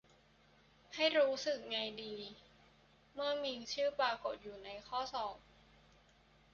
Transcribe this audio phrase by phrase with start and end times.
[0.95, 2.13] ให้รู้สึกไงดี
[3.13, 5.35] เมื่อมีชื่อปรากฎอยู่ในข้อสอบ